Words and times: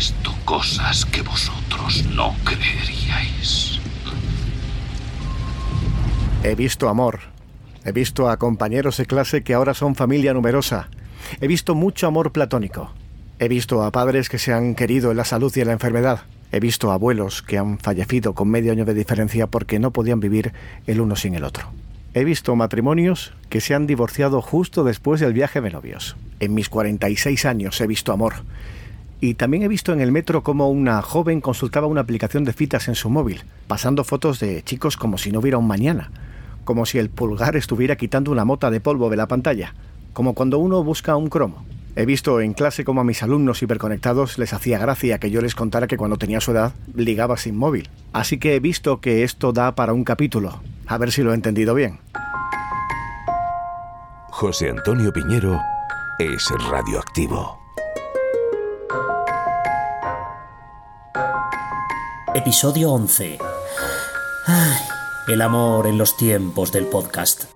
visto 0.00 0.34
cosas 0.46 1.04
que 1.04 1.20
vosotros 1.20 2.06
no 2.16 2.34
creeríais. 2.42 3.78
He 6.42 6.54
visto 6.54 6.88
amor. 6.88 7.20
He 7.84 7.92
visto 7.92 8.30
a 8.30 8.38
compañeros 8.38 8.96
de 8.96 9.04
clase 9.04 9.42
que 9.42 9.52
ahora 9.52 9.74
son 9.74 9.94
familia 9.94 10.32
numerosa. 10.32 10.88
He 11.42 11.46
visto 11.48 11.74
mucho 11.74 12.06
amor 12.06 12.32
platónico. 12.32 12.94
He 13.38 13.48
visto 13.48 13.82
a 13.82 13.90
padres 13.90 14.30
que 14.30 14.38
se 14.38 14.54
han 14.54 14.74
querido 14.74 15.10
en 15.10 15.18
la 15.18 15.26
salud 15.26 15.52
y 15.54 15.60
en 15.60 15.66
la 15.66 15.74
enfermedad. 15.74 16.22
He 16.50 16.60
visto 16.60 16.92
abuelos 16.92 17.42
que 17.42 17.58
han 17.58 17.78
fallecido 17.78 18.32
con 18.32 18.48
medio 18.48 18.72
año 18.72 18.86
de 18.86 18.94
diferencia 18.94 19.48
porque 19.48 19.78
no 19.78 19.90
podían 19.90 20.20
vivir 20.20 20.54
el 20.86 21.02
uno 21.02 21.14
sin 21.14 21.34
el 21.34 21.44
otro. 21.44 21.66
He 22.14 22.24
visto 22.24 22.56
matrimonios 22.56 23.34
que 23.50 23.60
se 23.60 23.74
han 23.74 23.86
divorciado 23.86 24.40
justo 24.40 24.82
después 24.82 25.20
del 25.20 25.34
viaje 25.34 25.60
de 25.60 25.68
novios. 25.68 26.16
En 26.40 26.54
mis 26.54 26.70
46 26.70 27.44
años 27.44 27.78
he 27.82 27.86
visto 27.86 28.14
amor. 28.14 28.36
Y 29.20 29.34
también 29.34 29.62
he 29.62 29.68
visto 29.68 29.92
en 29.92 30.00
el 30.00 30.12
metro 30.12 30.42
cómo 30.42 30.70
una 30.70 31.02
joven 31.02 31.42
consultaba 31.42 31.86
una 31.86 32.00
aplicación 32.00 32.44
de 32.44 32.54
citas 32.54 32.88
en 32.88 32.94
su 32.94 33.10
móvil, 33.10 33.42
pasando 33.66 34.02
fotos 34.02 34.40
de 34.40 34.62
chicos 34.62 34.96
como 34.96 35.18
si 35.18 35.30
no 35.30 35.40
hubiera 35.40 35.58
un 35.58 35.66
mañana, 35.66 36.10
como 36.64 36.86
si 36.86 36.98
el 36.98 37.10
pulgar 37.10 37.54
estuviera 37.54 37.96
quitando 37.96 38.32
una 38.32 38.46
mota 38.46 38.70
de 38.70 38.80
polvo 38.80 39.10
de 39.10 39.16
la 39.16 39.28
pantalla, 39.28 39.74
como 40.14 40.34
cuando 40.34 40.58
uno 40.58 40.82
busca 40.82 41.16
un 41.16 41.28
cromo. 41.28 41.64
He 41.96 42.06
visto 42.06 42.40
en 42.40 42.54
clase 42.54 42.84
cómo 42.84 43.02
a 43.02 43.04
mis 43.04 43.22
alumnos 43.22 43.62
hiperconectados 43.62 44.38
les 44.38 44.54
hacía 44.54 44.78
gracia 44.78 45.18
que 45.18 45.30
yo 45.30 45.42
les 45.42 45.54
contara 45.54 45.86
que 45.86 45.98
cuando 45.98 46.16
tenía 46.16 46.40
su 46.40 46.52
edad 46.52 46.72
ligaba 46.94 47.36
sin 47.36 47.56
móvil. 47.56 47.90
Así 48.12 48.38
que 48.38 48.54
he 48.54 48.60
visto 48.60 49.00
que 49.00 49.22
esto 49.22 49.52
da 49.52 49.74
para 49.74 49.92
un 49.92 50.04
capítulo. 50.04 50.62
A 50.86 50.96
ver 50.96 51.12
si 51.12 51.22
lo 51.22 51.32
he 51.32 51.34
entendido 51.34 51.74
bien. 51.74 51.98
José 54.30 54.70
Antonio 54.70 55.12
Piñero 55.12 55.60
es 56.18 56.48
radioactivo. 56.70 57.59
Episodio 62.32 62.92
11. 62.92 63.38
Ay, 64.46 64.80
el 65.26 65.42
amor 65.42 65.88
en 65.88 65.98
los 65.98 66.16
tiempos 66.16 66.70
del 66.70 66.86
podcast. 66.86 67.46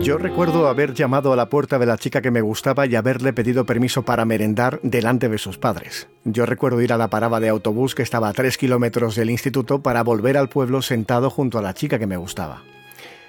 Yo 0.00 0.16
recuerdo 0.16 0.66
haber 0.66 0.94
llamado 0.94 1.34
a 1.34 1.36
la 1.36 1.50
puerta 1.50 1.78
de 1.78 1.84
la 1.84 1.98
chica 1.98 2.22
que 2.22 2.30
me 2.30 2.40
gustaba 2.40 2.86
y 2.86 2.96
haberle 2.96 3.34
pedido 3.34 3.66
permiso 3.66 4.04
para 4.04 4.24
merendar 4.24 4.80
delante 4.82 5.28
de 5.28 5.36
sus 5.36 5.58
padres. 5.58 6.08
Yo 6.24 6.46
recuerdo 6.46 6.80
ir 6.80 6.94
a 6.94 6.96
la 6.96 7.08
parada 7.08 7.38
de 7.38 7.50
autobús 7.50 7.94
que 7.94 8.02
estaba 8.02 8.30
a 8.30 8.32
tres 8.32 8.56
kilómetros 8.56 9.14
del 9.14 9.28
instituto 9.28 9.82
para 9.82 10.02
volver 10.02 10.38
al 10.38 10.48
pueblo 10.48 10.80
sentado 10.80 11.28
junto 11.28 11.58
a 11.58 11.62
la 11.62 11.74
chica 11.74 11.98
que 11.98 12.06
me 12.06 12.16
gustaba. 12.16 12.62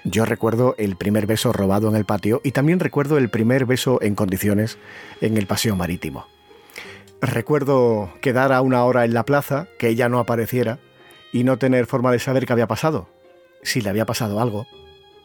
Yo 0.04 0.24
recuerdo 0.24 0.74
el 0.78 0.96
primer 0.96 1.26
beso 1.26 1.52
robado 1.52 1.88
en 1.88 1.96
el 1.96 2.06
patio 2.06 2.40
y 2.42 2.52
también 2.52 2.80
recuerdo 2.80 3.18
el 3.18 3.28
primer 3.28 3.66
beso 3.66 4.00
en 4.00 4.14
condiciones 4.14 4.78
en 5.20 5.36
el 5.36 5.46
paseo 5.46 5.76
marítimo. 5.76 6.26
Recuerdo 7.20 8.10
quedar 8.22 8.52
a 8.52 8.62
una 8.62 8.84
hora 8.84 9.04
en 9.04 9.12
la 9.12 9.26
plaza, 9.26 9.66
que 9.78 9.88
ella 9.88 10.08
no 10.08 10.18
apareciera 10.18 10.78
y 11.32 11.44
no 11.44 11.58
tener 11.58 11.86
forma 11.86 12.12
de 12.12 12.18
saber 12.18 12.46
qué 12.46 12.54
había 12.54 12.66
pasado, 12.66 13.10
si 13.62 13.82
le 13.82 13.90
había 13.90 14.06
pasado 14.06 14.40
algo 14.40 14.66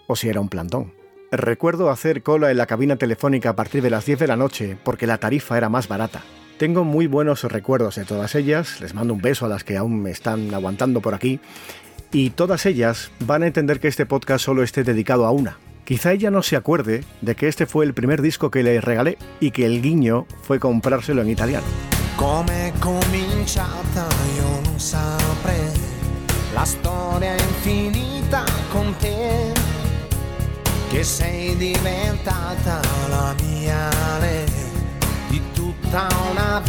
o 0.08 0.18
si 0.18 0.28
era 0.28 0.42
un 0.42 0.50
plantón. 0.50 0.94
Recuerdo 1.32 1.90
hacer 1.90 2.22
cola 2.22 2.52
en 2.52 2.58
la 2.58 2.66
cabina 2.66 2.98
telefónica 2.98 3.52
a 3.52 3.56
partir 3.56 3.82
de 3.82 3.90
las 3.90 4.06
10 4.06 4.20
de 4.20 4.28
la 4.28 4.36
noche 4.36 4.78
porque 4.84 5.08
la 5.08 5.20
tarifa 5.20 5.58
era 5.58 5.70
más 5.70 5.88
barata. 5.88 6.22
Tengo 6.58 6.84
muy 6.84 7.08
buenos 7.08 7.44
recuerdos 7.44 7.96
de 7.96 8.06
todas 8.06 8.36
ellas, 8.36 8.80
les 8.80 8.94
mando 8.94 9.14
un 9.14 9.22
beso 9.22 9.46
a 9.46 9.50
las 9.50 9.64
que 9.64 9.76
aún 9.76 10.02
me 10.02 10.12
están 10.12 10.54
aguantando 10.54 11.02
por 11.02 11.14
aquí, 11.14 11.40
y 12.16 12.30
todas 12.30 12.66
ellas 12.66 13.12
van 13.20 13.44
a 13.44 13.48
entender 13.48 13.82
que 13.82 13.90
este 13.90 14.06
podcast 14.06 14.46
solo 14.46 14.64
esté 14.64 14.86
dedicado 14.86 15.26
a 15.26 15.32
una. 15.32 15.58
Quizá 15.84 16.14
ella 16.14 16.32
no 16.32 16.44
se 16.44 16.56
acuerde 16.56 17.04
de 17.20 17.36
que 17.36 17.50
este 17.50 17.66
fue 17.66 17.84
el 17.84 17.94
primer 17.94 18.22
disco 18.22 18.50
que 18.50 18.64
le 18.64 18.80
regalé 18.80 19.18
y 19.42 19.52
que 19.52 19.66
el 19.66 19.82
guiño 19.82 20.26
fue 20.42 20.58
comprárselo 20.58 21.22
en 21.24 21.30
italiano. 21.30 21.66
Come 22.16 22.72
cominciata 22.80 24.08
La 26.54 26.64
infinita 27.36 28.46
sei 31.04 31.76
la 33.10 33.36
mia 33.44 33.90
tutta 35.54 36.08
una 36.32 36.62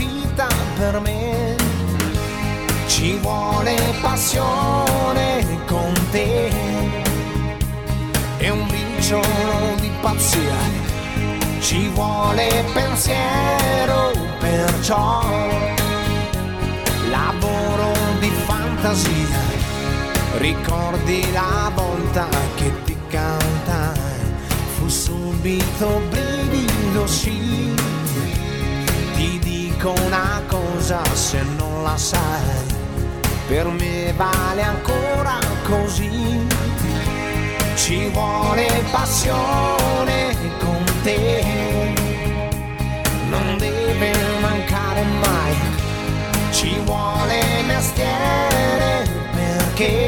Ci 2.97 3.19
vuole 3.19 3.77
passione 4.01 5.45
con 5.67 5.93
te 6.11 6.51
E 8.39 8.49
un 8.49 8.67
briciolo 8.67 9.75
di 9.79 9.91
pazzia 10.01 10.95
ci 11.61 11.89
vuole 11.89 12.65
pensiero, 12.73 14.13
perciò 14.39 15.21
lavoro 17.11 17.93
di 18.21 18.31
fantasia. 18.47 19.41
Ricordi 20.37 21.33
la 21.33 21.73
volta 21.75 22.29
che 22.55 22.73
ti 22.85 22.97
cantai, 23.09 23.99
fu 24.77 24.89
subito 24.89 26.01
brivido, 26.09 27.07
sì. 27.07 27.75
Ti 29.17 29.39
dico 29.41 29.93
una 30.05 30.41
cosa 30.47 31.03
se 31.15 31.43
non 31.57 31.83
la 31.83 31.97
sai, 31.97 32.76
per 33.47 33.67
me 33.67 34.13
vale 34.17 34.63
ancora 34.63 35.39
così. 35.65 36.47
Ci 37.75 38.09
vuole 38.09 38.67
passione 38.91 40.35
con 40.59 40.85
te, 41.03 41.93
non 43.29 43.57
deve 43.59 44.13
mancare 44.41 45.03
mai, 45.03 45.55
ci 46.51 46.81
vuole 46.85 47.63
mestiere 47.67 49.09
perché 49.33 50.06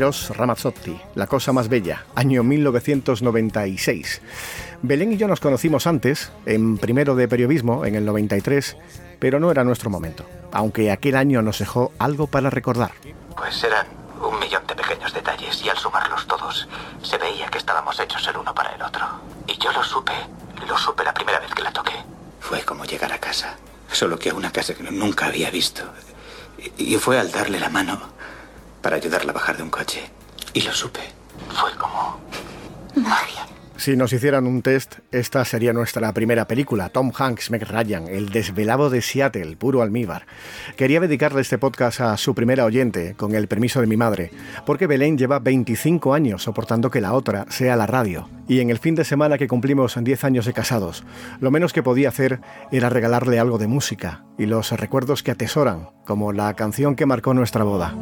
Eros 0.00 0.34
Ramazzotti, 0.34 0.98
La 1.14 1.26
cosa 1.26 1.52
más 1.52 1.68
bella, 1.68 2.06
año 2.14 2.42
1996. 2.42 4.22
Belén 4.80 5.12
y 5.12 5.18
yo 5.18 5.28
nos 5.28 5.40
conocimos 5.40 5.86
antes, 5.86 6.32
en 6.46 6.78
primero 6.78 7.14
de 7.14 7.28
periodismo, 7.28 7.84
en 7.84 7.96
el 7.96 8.06
93, 8.06 8.78
pero 9.18 9.38
no 9.38 9.50
era 9.50 9.62
nuestro 9.62 9.90
momento, 9.90 10.24
aunque 10.52 10.90
aquel 10.90 11.16
año 11.16 11.42
nos 11.42 11.58
dejó 11.58 11.92
algo 11.98 12.28
para 12.28 12.48
recordar. 12.48 12.92
Pues 13.36 13.62
eran 13.62 13.88
un 14.22 14.38
millón 14.38 14.66
de 14.66 14.74
pequeños 14.74 15.12
detalles 15.12 15.62
y 15.62 15.68
al 15.68 15.76
sumarlos 15.76 16.26
todos 16.26 16.66
se 17.02 17.18
veía 17.18 17.48
que 17.48 17.58
estábamos 17.58 18.00
hechos 18.00 18.26
el 18.26 18.38
uno 18.38 18.54
para 18.54 18.74
el 18.74 18.80
otro. 18.80 19.04
Y 19.48 19.58
yo 19.62 19.70
lo 19.70 19.84
supe, 19.84 20.14
lo 20.66 20.78
supe 20.78 21.04
la 21.04 21.12
primera 21.12 21.40
vez 21.40 21.52
que 21.54 21.62
la 21.62 21.72
toqué. 21.74 21.96
Fue 22.40 22.62
como 22.62 22.86
llegar 22.86 23.12
a 23.12 23.18
casa, 23.18 23.58
solo 23.92 24.18
que 24.18 24.30
a 24.30 24.34
una 24.34 24.50
casa 24.50 24.72
que 24.72 24.82
nunca 24.82 25.26
había 25.26 25.50
visto. 25.50 25.82
Y 26.78 26.94
y 26.94 26.96
fue 26.96 27.18
al 27.18 27.30
darle 27.30 27.60
la 27.60 27.68
mano 27.68 28.18
para 28.82 28.96
ayudarla 28.96 29.32
a 29.32 29.34
bajar 29.34 29.56
de 29.56 29.62
un 29.62 29.70
coche. 29.70 30.10
Y 30.52 30.62
lo 30.62 30.72
supe. 30.72 31.00
Fue 31.54 31.74
como 31.76 32.20
magia. 32.94 33.46
Si 33.80 33.96
nos 33.96 34.12
hicieran 34.12 34.46
un 34.46 34.60
test, 34.60 34.96
esta 35.10 35.42
sería 35.46 35.72
nuestra 35.72 36.12
primera 36.12 36.46
película, 36.46 36.90
Tom 36.90 37.12
Hanks, 37.16 37.50
Meg 37.50 37.66
Ryan, 37.66 38.08
El 38.08 38.28
desvelado 38.28 38.90
de 38.90 39.00
Seattle, 39.00 39.56
puro 39.56 39.80
almíbar. 39.80 40.26
Quería 40.76 41.00
dedicarle 41.00 41.40
este 41.40 41.56
podcast 41.56 42.02
a 42.02 42.18
su 42.18 42.34
primera 42.34 42.66
oyente, 42.66 43.14
con 43.16 43.34
el 43.34 43.48
permiso 43.48 43.80
de 43.80 43.86
mi 43.86 43.96
madre, 43.96 44.32
porque 44.66 44.86
Belén 44.86 45.16
lleva 45.16 45.38
25 45.38 46.12
años 46.12 46.42
soportando 46.42 46.90
que 46.90 47.00
la 47.00 47.14
otra 47.14 47.46
sea 47.48 47.74
la 47.74 47.86
radio. 47.86 48.28
Y 48.46 48.60
en 48.60 48.68
el 48.68 48.76
fin 48.76 48.96
de 48.96 49.04
semana 49.06 49.38
que 49.38 49.48
cumplimos 49.48 49.96
10 49.98 50.24
años 50.24 50.44
de 50.44 50.52
casados, 50.52 51.02
lo 51.40 51.50
menos 51.50 51.72
que 51.72 51.82
podía 51.82 52.10
hacer 52.10 52.40
era 52.70 52.90
regalarle 52.90 53.38
algo 53.38 53.56
de 53.56 53.66
música 53.66 54.26
y 54.36 54.44
los 54.44 54.72
recuerdos 54.72 55.22
que 55.22 55.30
atesoran, 55.30 55.88
como 56.04 56.34
la 56.34 56.52
canción 56.52 56.96
que 56.96 57.06
marcó 57.06 57.32
nuestra 57.32 57.64
boda. 57.64 57.94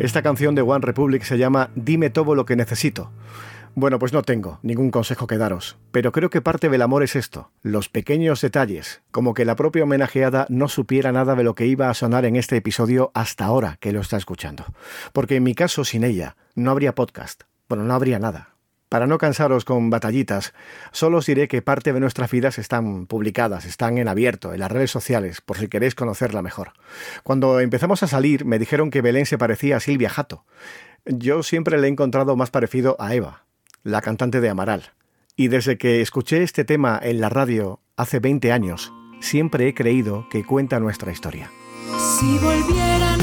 Esta 0.00 0.22
canción 0.22 0.54
de 0.54 0.62
One 0.62 0.80
Republic 0.80 1.24
se 1.24 1.36
llama 1.36 1.68
Dime 1.74 2.08
todo 2.08 2.34
lo 2.34 2.46
que 2.46 2.56
necesito. 2.56 3.12
Bueno, 3.74 3.98
pues 3.98 4.14
no 4.14 4.22
tengo 4.22 4.58
ningún 4.62 4.90
consejo 4.90 5.26
que 5.26 5.36
daros, 5.36 5.76
pero 5.92 6.10
creo 6.10 6.30
que 6.30 6.40
parte 6.40 6.70
del 6.70 6.80
amor 6.80 7.02
es 7.02 7.16
esto, 7.16 7.50
los 7.60 7.90
pequeños 7.90 8.40
detalles, 8.40 9.02
como 9.10 9.34
que 9.34 9.44
la 9.44 9.56
propia 9.56 9.84
homenajeada 9.84 10.46
no 10.48 10.68
supiera 10.68 11.12
nada 11.12 11.34
de 11.34 11.44
lo 11.44 11.54
que 11.54 11.66
iba 11.66 11.90
a 11.90 11.94
sonar 11.94 12.24
en 12.24 12.36
este 12.36 12.56
episodio 12.56 13.10
hasta 13.12 13.44
ahora 13.44 13.76
que 13.78 13.92
lo 13.92 14.00
está 14.00 14.16
escuchando. 14.16 14.64
Porque 15.12 15.36
en 15.36 15.42
mi 15.42 15.54
caso, 15.54 15.84
sin 15.84 16.02
ella, 16.02 16.34
no 16.54 16.70
habría 16.70 16.94
podcast, 16.94 17.42
bueno, 17.68 17.84
no 17.84 17.92
habría 17.92 18.18
nada. 18.18 18.54
Para 18.90 19.06
no 19.06 19.18
cansaros 19.18 19.64
con 19.64 19.88
batallitas, 19.88 20.52
solo 20.90 21.18
os 21.18 21.26
diré 21.26 21.46
que 21.46 21.62
parte 21.62 21.92
de 21.92 22.00
nuestras 22.00 22.28
vidas 22.28 22.58
están 22.58 23.06
publicadas, 23.06 23.64
están 23.64 23.98
en 23.98 24.08
abierto, 24.08 24.52
en 24.52 24.58
las 24.58 24.72
redes 24.72 24.90
sociales, 24.90 25.40
por 25.40 25.58
si 25.58 25.68
queréis 25.68 25.94
conocerla 25.94 26.42
mejor. 26.42 26.72
Cuando 27.22 27.60
empezamos 27.60 28.02
a 28.02 28.08
salir, 28.08 28.44
me 28.44 28.58
dijeron 28.58 28.90
que 28.90 29.00
Belén 29.00 29.26
se 29.26 29.38
parecía 29.38 29.76
a 29.76 29.80
Silvia 29.80 30.10
Jato. 30.10 30.44
Yo 31.04 31.44
siempre 31.44 31.80
le 31.80 31.86
he 31.86 31.90
encontrado 31.90 32.34
más 32.34 32.50
parecido 32.50 32.96
a 32.98 33.14
Eva, 33.14 33.44
la 33.84 34.02
cantante 34.02 34.40
de 34.40 34.48
Amaral. 34.48 34.90
Y 35.36 35.46
desde 35.46 35.78
que 35.78 36.00
escuché 36.00 36.42
este 36.42 36.64
tema 36.64 36.98
en 37.00 37.20
la 37.20 37.28
radio 37.28 37.78
hace 37.96 38.18
20 38.18 38.50
años, 38.50 38.92
siempre 39.20 39.68
he 39.68 39.74
creído 39.74 40.28
que 40.30 40.44
cuenta 40.44 40.80
nuestra 40.80 41.12
historia. 41.12 41.48
Si 42.18 42.38
volviera 42.38 43.16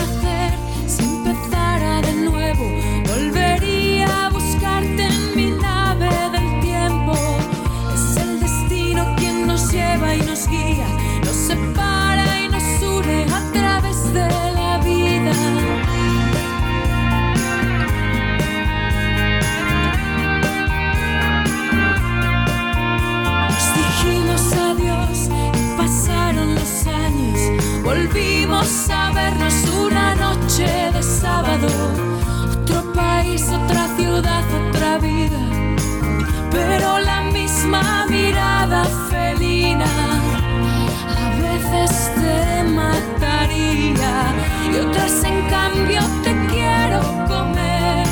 y 44.77 44.79
otras 44.79 45.23
en 45.23 45.49
cambio 45.49 46.01
te 46.23 46.31
quiero 46.51 47.01
comer. 47.27 48.07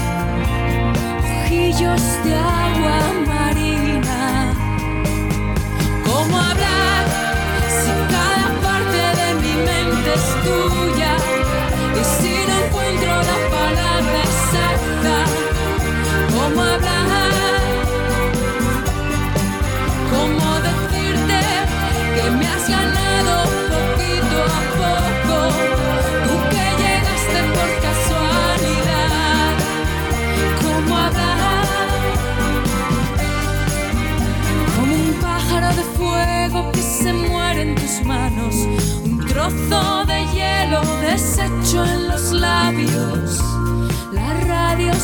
Ojillos 1.44 2.02
de 2.24 2.36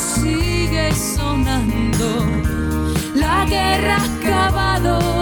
sigue 0.01 0.93
sonando, 0.93 2.25
la 3.15 3.46
guerra 3.46 3.98
ha 3.98 4.05
acabado, 4.17 5.21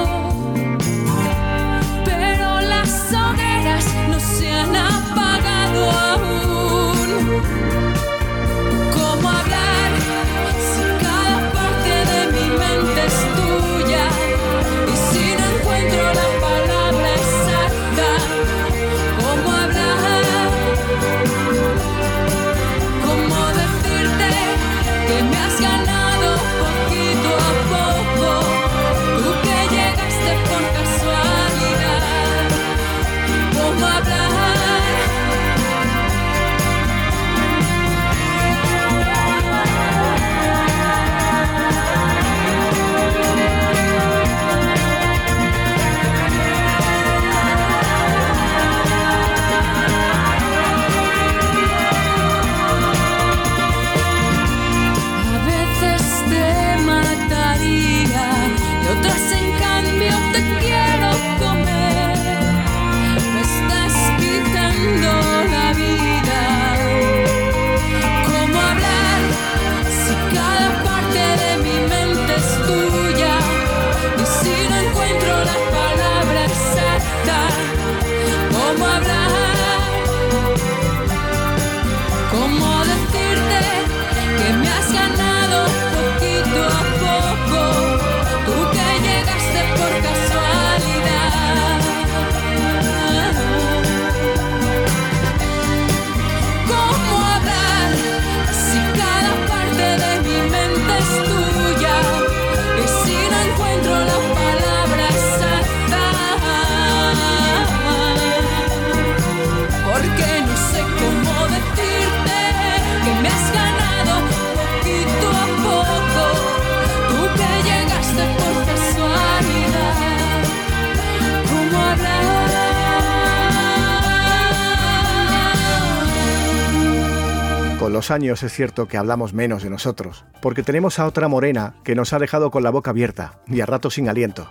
años 128.11 128.43
es 128.43 128.53
cierto 128.53 128.87
que 128.87 128.97
hablamos 128.97 129.33
menos 129.33 129.63
de 129.63 129.69
nosotros, 129.69 130.25
porque 130.41 130.63
tenemos 130.63 130.99
a 130.99 131.05
otra 131.05 131.27
morena 131.27 131.75
que 131.83 131.95
nos 131.95 132.13
ha 132.13 132.19
dejado 132.19 132.51
con 132.51 132.63
la 132.63 132.69
boca 132.69 132.91
abierta 132.91 133.39
y 133.47 133.61
a 133.61 133.65
rato 133.65 133.89
sin 133.89 134.09
aliento. 134.09 134.49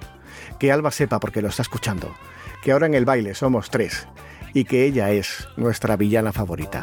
Que 0.58 0.72
Alba 0.72 0.90
sepa 0.90 1.20
porque 1.20 1.42
lo 1.42 1.48
está 1.48 1.62
escuchando, 1.62 2.14
que 2.62 2.72
ahora 2.72 2.86
en 2.86 2.94
el 2.94 3.04
baile 3.04 3.34
somos 3.34 3.70
tres 3.70 4.06
y 4.54 4.64
que 4.64 4.84
ella 4.84 5.10
es 5.10 5.48
nuestra 5.56 5.96
villana 5.96 6.32
favorita. 6.32 6.82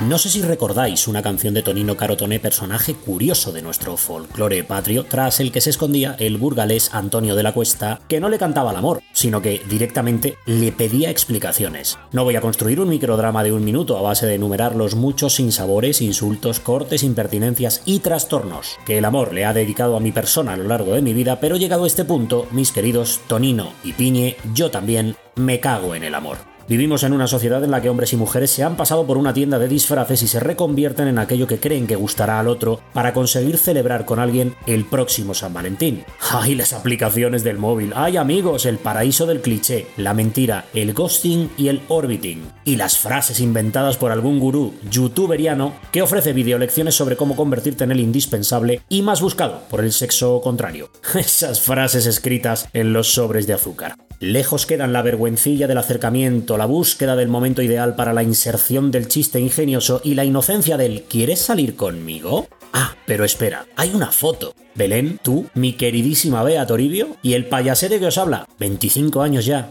No 0.00 0.16
sé 0.16 0.30
si 0.30 0.40
recordáis 0.40 1.08
una 1.08 1.20
canción 1.20 1.52
de 1.52 1.62
Tonino 1.62 1.94
Carotone, 1.94 2.40
personaje 2.40 2.94
curioso 2.94 3.52
de 3.52 3.60
nuestro 3.60 3.98
folclore 3.98 4.64
patrio, 4.64 5.04
tras 5.04 5.40
el 5.40 5.52
que 5.52 5.60
se 5.60 5.68
escondía 5.68 6.16
el 6.18 6.38
burgalés 6.38 6.94
Antonio 6.94 7.36
de 7.36 7.42
la 7.42 7.52
Cuesta, 7.52 8.00
que 8.08 8.18
no 8.18 8.30
le 8.30 8.38
cantaba 8.38 8.70
el 8.70 8.78
amor, 8.78 9.02
sino 9.12 9.42
que 9.42 9.60
directamente 9.68 10.38
le 10.46 10.72
pedía 10.72 11.10
explicaciones. 11.10 11.98
No 12.12 12.24
voy 12.24 12.34
a 12.36 12.40
construir 12.40 12.80
un 12.80 12.88
microdrama 12.88 13.44
de 13.44 13.52
un 13.52 13.62
minuto 13.62 13.98
a 13.98 14.02
base 14.02 14.24
de 14.26 14.36
enumerar 14.36 14.74
los 14.74 14.94
muchos 14.94 15.34
sinsabores, 15.34 16.00
insultos, 16.00 16.60
cortes, 16.60 17.02
impertinencias 17.02 17.82
y 17.84 17.98
trastornos 17.98 18.78
que 18.86 18.96
el 18.96 19.04
amor 19.04 19.34
le 19.34 19.44
ha 19.44 19.52
dedicado 19.52 19.98
a 19.98 20.00
mi 20.00 20.12
persona 20.12 20.54
a 20.54 20.56
lo 20.56 20.64
largo 20.64 20.94
de 20.94 21.02
mi 21.02 21.12
vida, 21.12 21.40
pero 21.40 21.56
llegado 21.56 21.84
a 21.84 21.88
este 21.88 22.06
punto, 22.06 22.48
mis 22.52 22.72
queridos 22.72 23.20
Tonino 23.28 23.74
y 23.84 23.92
Piñe, 23.92 24.38
yo 24.54 24.70
también 24.70 25.14
me 25.36 25.60
cago 25.60 25.94
en 25.94 26.04
el 26.04 26.14
amor. 26.14 26.49
Vivimos 26.70 27.02
en 27.02 27.12
una 27.12 27.26
sociedad 27.26 27.64
en 27.64 27.72
la 27.72 27.82
que 27.82 27.88
hombres 27.88 28.12
y 28.12 28.16
mujeres 28.16 28.52
se 28.52 28.62
han 28.62 28.76
pasado 28.76 29.04
por 29.04 29.18
una 29.18 29.34
tienda 29.34 29.58
de 29.58 29.66
disfraces 29.66 30.22
y 30.22 30.28
se 30.28 30.38
reconvierten 30.38 31.08
en 31.08 31.18
aquello 31.18 31.48
que 31.48 31.58
creen 31.58 31.88
que 31.88 31.96
gustará 31.96 32.38
al 32.38 32.46
otro 32.46 32.78
para 32.92 33.12
conseguir 33.12 33.58
celebrar 33.58 34.04
con 34.04 34.20
alguien 34.20 34.54
el 34.68 34.84
próximo 34.84 35.34
San 35.34 35.52
Valentín. 35.52 36.04
¡Ay, 36.30 36.54
las 36.54 36.72
aplicaciones 36.72 37.42
del 37.42 37.58
móvil! 37.58 37.92
¡Ay, 37.96 38.18
amigos! 38.18 38.66
El 38.66 38.78
paraíso 38.78 39.26
del 39.26 39.40
cliché, 39.40 39.88
la 39.96 40.14
mentira, 40.14 40.66
el 40.72 40.94
ghosting 40.94 41.50
y 41.56 41.66
el 41.66 41.82
orbiting. 41.88 42.40
Y 42.64 42.76
las 42.76 42.98
frases 42.98 43.40
inventadas 43.40 43.96
por 43.96 44.12
algún 44.12 44.38
gurú 44.38 44.72
youtuberiano 44.88 45.72
que 45.90 46.02
ofrece 46.02 46.32
videolecciones 46.32 46.94
sobre 46.94 47.16
cómo 47.16 47.34
convertirte 47.34 47.82
en 47.82 47.90
el 47.90 47.98
indispensable 47.98 48.82
y 48.88 49.02
más 49.02 49.20
buscado 49.20 49.62
por 49.68 49.80
el 49.80 49.90
sexo 49.90 50.40
contrario. 50.40 50.92
Esas 51.18 51.60
frases 51.60 52.06
escritas 52.06 52.68
en 52.72 52.92
los 52.92 53.12
sobres 53.12 53.48
de 53.48 53.54
azúcar. 53.54 53.96
Lejos 54.20 54.66
quedan 54.66 54.92
la 54.92 55.00
vergüencilla 55.00 55.66
del 55.66 55.78
acercamiento, 55.78 56.58
la 56.58 56.66
búsqueda 56.66 57.16
del 57.16 57.28
momento 57.28 57.62
ideal 57.62 57.96
para 57.96 58.12
la 58.12 58.22
inserción 58.22 58.90
del 58.90 59.08
chiste 59.08 59.40
ingenioso 59.40 60.02
y 60.04 60.12
la 60.12 60.26
inocencia 60.26 60.76
del 60.76 61.04
¿quieres 61.04 61.40
salir 61.40 61.74
conmigo? 61.74 62.46
Ah, 62.74 62.96
pero 63.06 63.24
espera, 63.24 63.64
hay 63.76 63.94
una 63.94 64.12
foto. 64.12 64.52
Belén, 64.74 65.18
tú, 65.22 65.46
mi 65.54 65.72
queridísima 65.72 66.42
Bea 66.42 66.66
Toribio 66.66 67.16
y 67.22 67.32
el 67.32 67.46
payasete 67.46 67.98
que 67.98 68.08
os 68.08 68.18
habla, 68.18 68.46
25 68.58 69.22
años 69.22 69.46
ya. 69.46 69.70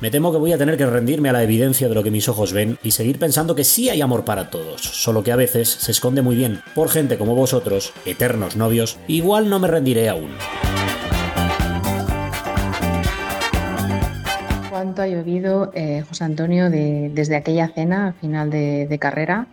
Me 0.00 0.12
temo 0.12 0.30
que 0.30 0.38
voy 0.38 0.52
a 0.52 0.58
tener 0.58 0.76
que 0.76 0.86
rendirme 0.86 1.30
a 1.30 1.32
la 1.32 1.42
evidencia 1.42 1.88
de 1.88 1.96
lo 1.96 2.04
que 2.04 2.12
mis 2.12 2.28
ojos 2.28 2.52
ven 2.52 2.78
y 2.84 2.92
seguir 2.92 3.18
pensando 3.18 3.56
que 3.56 3.64
sí 3.64 3.90
hay 3.90 4.00
amor 4.00 4.24
para 4.24 4.48
todos, 4.48 4.80
solo 4.80 5.24
que 5.24 5.32
a 5.32 5.36
veces 5.36 5.68
se 5.70 5.90
esconde 5.90 6.22
muy 6.22 6.36
bien 6.36 6.62
por 6.76 6.88
gente 6.88 7.18
como 7.18 7.34
vosotros, 7.34 7.92
eternos 8.06 8.54
novios, 8.54 8.96
igual 9.08 9.50
no 9.50 9.58
me 9.58 9.66
rendiré 9.66 10.08
aún. 10.08 10.30
Cuánto 14.78 15.02
ha 15.02 15.08
llovido, 15.08 15.72
eh, 15.74 16.02
José 16.08 16.22
Antonio, 16.22 16.70
de- 16.70 17.10
desde 17.12 17.34
aquella 17.34 17.66
cena 17.66 18.08
a 18.08 18.12
final 18.12 18.48
de, 18.48 18.86
de 18.86 18.98
carrera 19.00 19.48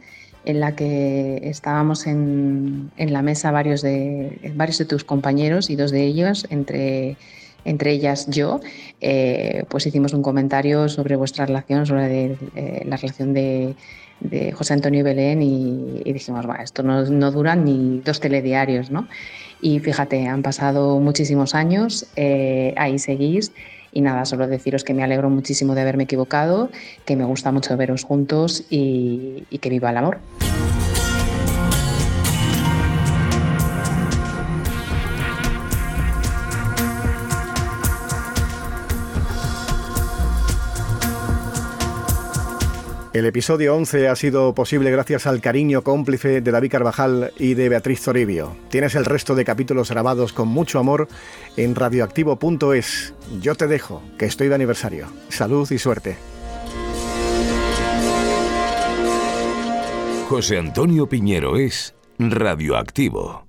en 0.45 0.59
la 0.59 0.75
que 0.75 1.39
estábamos 1.49 2.05
en, 2.05 2.91
en 2.95 3.11
la 3.11 3.23
mesa 3.23 3.49
varios 3.49 3.81
de, 3.81 4.51
varios 4.53 4.77
de 4.77 4.85
tus 4.85 5.03
compañeros 5.03 5.71
y 5.71 5.75
dos 5.75 5.89
de 5.89 6.03
ellos, 6.03 6.45
entre, 6.51 7.17
entre 7.63 7.89
ellas 7.93 8.27
yo, 8.29 8.59
eh, 9.01 9.63
pues 9.67 9.87
hicimos 9.87 10.13
un 10.13 10.21
comentario 10.21 10.87
sobre 10.89 11.15
vuestra 11.15 11.47
relación, 11.47 11.87
sobre 11.87 12.07
de- 12.07 12.37
eh, 12.53 12.83
la 12.85 12.95
relación 12.97 13.33
de, 13.33 13.75
de 14.19 14.51
José 14.51 14.73
Antonio 14.73 14.99
y 14.99 15.03
Belén 15.03 15.41
y, 15.41 16.03
y 16.05 16.13
dijimos, 16.13 16.47
va, 16.47 16.57
esto 16.57 16.83
no, 16.83 17.03
no 17.03 17.31
dura 17.31 17.55
ni 17.55 17.99
dos 18.01 18.19
telediarios, 18.19 18.91
¿no? 18.91 19.07
Y 19.59 19.79
fíjate, 19.79 20.27
han 20.27 20.43
pasado 20.43 20.99
muchísimos 20.99 21.55
años, 21.55 22.11
eh, 22.15 22.75
ahí 22.77 22.99
seguís. 22.99 23.53
Y 23.95 24.01
nada, 24.01 24.25
solo 24.25 24.45
deciros 24.45 24.83
que 24.83 24.93
me 24.93 25.03
alegro 25.03 25.29
muchísimo 25.29 25.73
de 25.73 25.81
haberme 25.81 26.03
equivocado, 26.03 26.69
que 27.05 27.15
me 27.15 27.23
gusta 27.23 27.53
mucho 27.53 27.77
veros 27.77 28.03
juntos 28.03 28.65
y, 28.69 29.45
y 29.49 29.59
que 29.59 29.69
viva 29.69 29.89
el 29.89 29.97
amor. 29.97 30.19
El 43.15 43.25
episodio 43.25 43.73
11 43.77 44.09
ha 44.09 44.15
sido 44.17 44.53
posible 44.53 44.91
gracias 44.91 45.25
al 45.25 45.39
cariño 45.39 45.83
cómplice 45.83 46.41
de 46.41 46.51
David 46.51 46.69
Carvajal 46.69 47.31
y 47.39 47.53
de 47.53 47.69
Beatriz 47.69 48.01
Toribio. 48.01 48.57
Tienes 48.69 48.93
el 48.95 49.05
resto 49.05 49.35
de 49.35 49.45
capítulos 49.45 49.89
grabados 49.89 50.33
con 50.33 50.49
mucho 50.49 50.79
amor 50.79 51.07
en 51.55 51.75
radioactivo.es. 51.75 53.13
Yo 53.39 53.55
te 53.55 53.67
dejo, 53.67 54.03
que 54.17 54.25
estoy 54.25 54.49
de 54.49 54.55
aniversario. 54.55 55.07
Salud 55.29 55.71
y 55.71 55.77
suerte. 55.77 56.17
José 60.27 60.57
Antonio 60.57 61.07
Piñero 61.07 61.55
es 61.55 61.95
radioactivo. 62.19 63.45